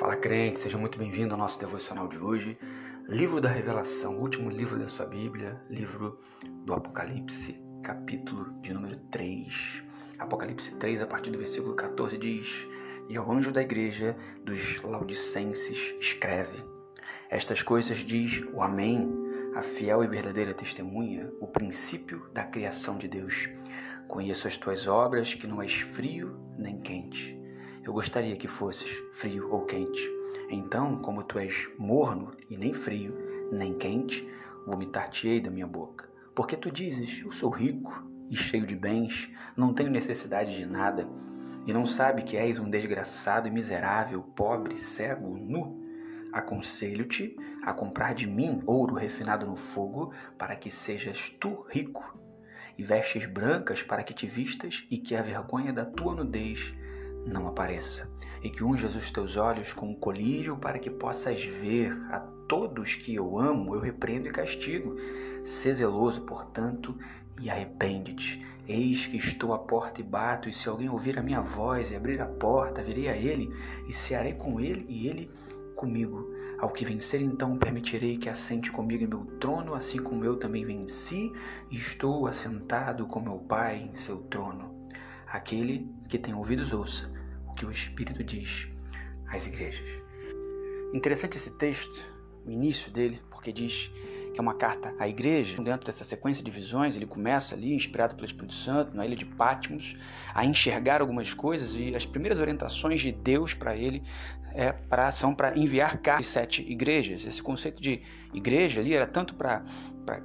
[0.00, 2.56] Fala crente, seja muito bem-vindo ao nosso devocional de hoje.
[3.06, 6.18] Livro da Revelação, último livro da sua Bíblia, livro
[6.64, 9.84] do Apocalipse, capítulo de número 3.
[10.18, 12.66] Apocalipse 3, a partir do versículo 14, diz:
[13.10, 16.64] E ao anjo da igreja dos Laodicenses escreve:
[17.28, 19.06] Estas coisas diz o Amém,
[19.54, 23.50] a fiel e verdadeira testemunha, o princípio da criação de Deus.
[24.08, 27.39] Conheço as tuas obras, que não és frio nem quente.
[27.82, 30.06] Eu gostaria que fosses frio ou quente.
[30.50, 33.16] Então, como tu és morno e nem frio,
[33.50, 34.28] nem quente,
[34.66, 36.08] vomitar-te-ei da minha boca.
[36.34, 41.08] Porque tu dizes: Eu sou rico e cheio de bens, não tenho necessidade de nada,
[41.66, 45.80] e não sabe que és um desgraçado e miserável, pobre, cego, nu.
[46.32, 47.34] Aconselho-te
[47.64, 52.18] a comprar de mim ouro refinado no fogo, para que sejas tu rico,
[52.78, 56.74] e vestes brancas para que te vistas, e que a vergonha da tua nudez
[57.26, 58.08] não apareça,
[58.42, 62.94] e que unjas os teus olhos com um colírio para que possas ver a todos
[62.94, 64.96] que eu amo, eu repreendo e castigo.
[65.44, 66.96] Sê zeloso, portanto,
[67.40, 68.44] e arrepende-te.
[68.68, 71.96] Eis que estou à porta e bato, e se alguém ouvir a minha voz e
[71.96, 73.52] abrir a porta, virei a ele
[73.88, 75.30] e cearei com ele e ele
[75.74, 76.30] comigo.
[76.58, 80.64] Ao que vencer, então permitirei que assente comigo em meu trono, assim como eu também
[80.64, 81.32] venci
[81.70, 84.79] e estou assentado com meu Pai em seu trono.
[85.30, 87.08] Aquele que tem ouvidos, ouça
[87.46, 88.66] o que o Espírito diz
[89.28, 89.88] às igrejas.
[90.92, 92.12] Interessante esse texto,
[92.44, 93.92] o início dele, porque diz
[94.32, 95.60] que é uma carta à igreja.
[95.62, 99.24] Dentro dessa sequência de visões, ele começa ali, inspirado pelo Espírito Santo, na ilha de
[99.24, 99.96] Patmos,
[100.34, 104.02] a enxergar algumas coisas e as primeiras orientações de Deus para ele
[104.52, 107.24] é pra, são para enviar cartas de sete igrejas.
[107.24, 108.02] Esse conceito de
[108.34, 109.62] igreja ali era tanto para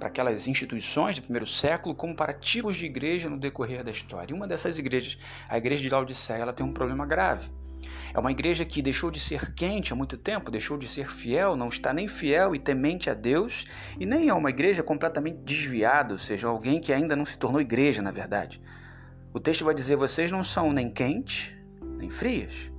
[0.00, 4.32] aquelas instituições do primeiro século, como para tipos de igreja no decorrer da história.
[4.32, 5.18] E uma dessas igrejas,
[5.48, 7.48] a igreja de Laodiceia, ela tem um problema grave.
[8.12, 11.56] É uma igreja que deixou de ser quente há muito tempo, deixou de ser fiel,
[11.56, 13.66] não está nem fiel e temente a Deus,
[13.98, 17.60] e nem é uma igreja completamente desviada, ou seja, alguém que ainda não se tornou
[17.60, 18.60] igreja, na verdade.
[19.32, 21.54] O texto vai dizer: vocês não são nem quentes,
[21.98, 22.72] nem frias.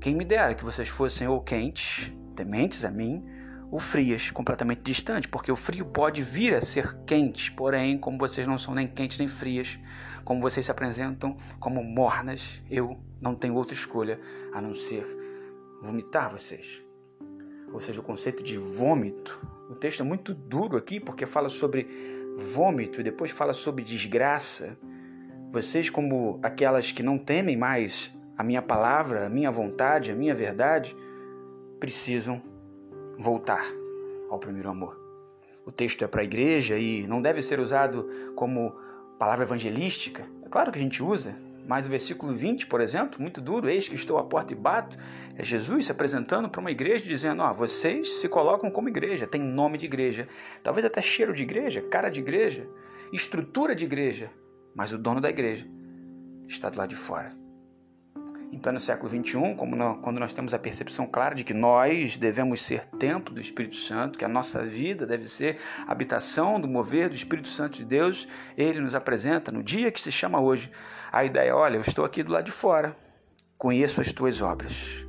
[0.00, 3.24] Quem me dera que vocês fossem ou quentes, tementes a mim,
[3.72, 8.46] ou frias, completamente distantes, porque o frio pode vir a ser quente, porém, como vocês
[8.46, 9.78] não são nem quentes nem frias,
[10.26, 14.20] como vocês se apresentam como mornas, eu não tenho outra escolha
[14.52, 15.06] a não ser
[15.82, 16.84] vomitar vocês.
[17.72, 19.40] Ou seja, o conceito de vômito.
[19.70, 21.88] O texto é muito duro aqui porque fala sobre
[22.36, 24.76] vômito e depois fala sobre desgraça.
[25.50, 30.34] Vocês, como aquelas que não temem mais a minha palavra, a minha vontade, a minha
[30.34, 30.94] verdade,
[31.80, 32.51] precisam
[33.22, 33.64] voltar
[34.28, 35.00] ao primeiro amor.
[35.64, 38.76] O texto é para a igreja e não deve ser usado como
[39.18, 40.28] palavra evangelística.
[40.44, 43.88] É claro que a gente usa, mas o versículo 20, por exemplo, muito duro, eis
[43.88, 44.98] que estou à porta e bato,
[45.36, 49.40] é Jesus se apresentando para uma igreja dizendo: Ó, vocês se colocam como igreja, tem
[49.40, 50.28] nome de igreja,
[50.62, 52.68] talvez até cheiro de igreja, cara de igreja,
[53.12, 54.30] estrutura de igreja,
[54.74, 55.66] mas o dono da igreja
[56.48, 57.41] está do lado de fora.
[58.52, 62.18] Então, no século XXI, como nós, quando nós temos a percepção clara de que nós
[62.18, 65.58] devemos ser templo do Espírito Santo, que a nossa vida deve ser
[65.88, 70.12] habitação do mover do Espírito Santo de Deus, ele nos apresenta no dia que se
[70.12, 70.70] chama hoje
[71.10, 72.94] a ideia: olha, eu estou aqui do lado de fora,
[73.56, 75.06] conheço as tuas obras.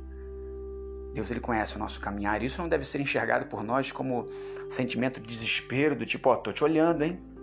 [1.12, 2.42] Deus ele conhece o nosso caminhar.
[2.42, 4.26] Isso não deve ser enxergado por nós como
[4.70, 7.33] sentimento de desespero, do tipo, ó, oh, tô te olhando, hein?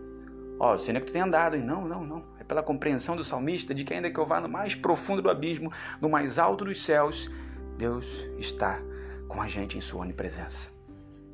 [0.64, 1.64] Ó, oh, sei que tu tem andado, hein?
[1.64, 4.76] Não, não, não pela compreensão do salmista de que, ainda que eu vá no mais
[4.76, 7.32] profundo do abismo, no mais alto dos céus,
[7.78, 8.82] Deus está
[9.30, 10.70] com a gente em sua onipresença.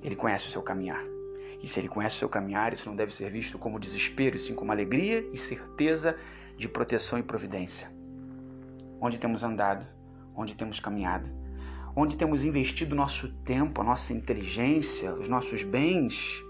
[0.03, 1.03] Ele conhece o seu caminhar.
[1.59, 4.53] E se ele conhece o seu caminhar, isso não deve ser visto como desespero, sim
[4.53, 6.15] como alegria e certeza
[6.55, 7.91] de proteção e providência.
[9.01, 9.87] Onde temos andado,
[10.35, 11.29] onde temos caminhado,
[11.95, 16.43] onde temos investido nosso tempo, a nossa inteligência, os nossos bens.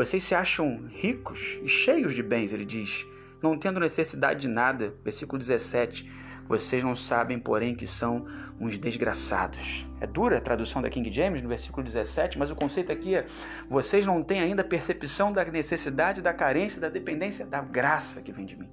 [0.00, 3.06] Vocês se acham ricos e cheios de bens, ele diz,
[3.42, 4.94] não tendo necessidade de nada.
[5.04, 6.10] Versículo 17.
[6.48, 8.24] Vocês não sabem, porém, que são
[8.58, 9.86] uns desgraçados.
[10.00, 13.26] É dura a tradução da King James no versículo 17, mas o conceito aqui é:
[13.68, 18.46] vocês não têm ainda percepção da necessidade, da carência, da dependência da graça que vem
[18.46, 18.70] de mim.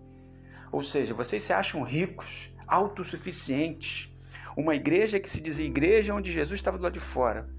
[0.72, 4.10] Ou seja, vocês se acham ricos, autossuficientes.
[4.56, 7.50] Uma igreja que se dizia igreja onde Jesus estava do lado de fora.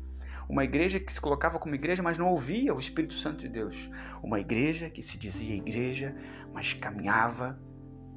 [0.49, 3.91] Uma igreja que se colocava como igreja, mas não ouvia o Espírito Santo de Deus.
[4.23, 6.17] Uma igreja que se dizia igreja,
[6.55, 7.61] mas caminhava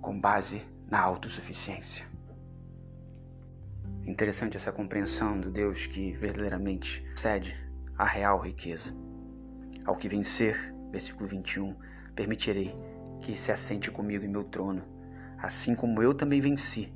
[0.01, 2.06] com base na autossuficiência.
[4.06, 7.56] Interessante essa compreensão do Deus que verdadeiramente cede
[7.98, 8.95] a real riqueza.
[9.86, 11.75] Ao que vencer, versículo 21,
[12.16, 12.74] permitirei
[13.22, 14.84] que se assente comigo em meu trono,
[15.38, 16.94] assim como eu também venci,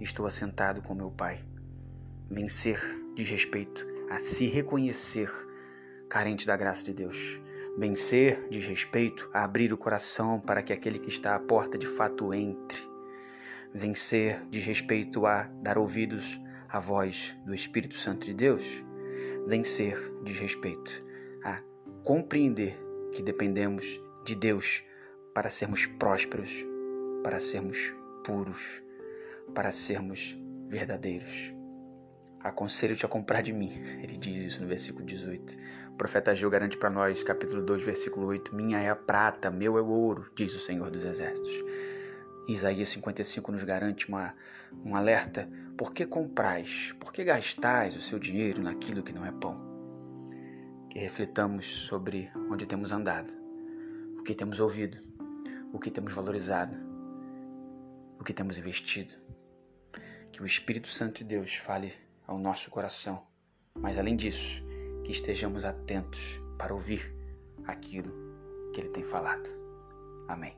[0.00, 1.44] estou assentado com meu Pai.
[2.30, 2.80] Vencer
[3.14, 5.30] diz respeito a se reconhecer
[6.08, 7.38] carente da graça de Deus.
[7.76, 11.86] Vencer diz respeito a abrir o coração para que aquele que está à porta de
[11.86, 12.80] fato entre.
[13.74, 18.62] Vencer diz respeito a dar ouvidos à voz do Espírito Santo de Deus.
[19.46, 21.04] Vencer diz respeito
[21.44, 21.60] a
[22.02, 22.74] compreender
[23.12, 24.82] que dependemos de Deus
[25.34, 26.50] para sermos prósperos,
[27.22, 28.82] para sermos puros,
[29.54, 30.38] para sermos
[30.70, 31.55] verdadeiros.
[32.46, 33.72] Aconselho-te a comprar de mim.
[34.00, 35.56] Ele diz isso no versículo 18.
[35.90, 39.76] O profeta Gil garante para nós, capítulo 2, versículo 8: Minha é a prata, meu
[39.76, 41.64] é o ouro, diz o Senhor dos Exércitos.
[42.46, 44.32] Isaías 55 nos garante uma,
[44.84, 46.94] um alerta: Por que comprais?
[47.00, 49.56] Por que gastais o seu dinheiro naquilo que não é pão?
[50.88, 53.32] Que reflitamos sobre onde temos andado,
[54.20, 54.98] o que temos ouvido,
[55.72, 56.78] o que temos valorizado,
[58.20, 59.14] o que temos investido.
[60.30, 63.22] Que o Espírito Santo de Deus fale ao nosso coração,
[63.74, 64.64] mas além disso,
[65.04, 67.14] que estejamos atentos para ouvir
[67.66, 68.12] aquilo
[68.72, 69.48] que ele tem falado.
[70.28, 70.56] Amém.